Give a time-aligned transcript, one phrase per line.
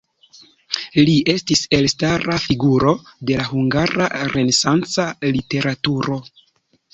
[1.09, 2.93] Li estis elstara figuro
[3.31, 6.19] de la hungara renesanca literaturo.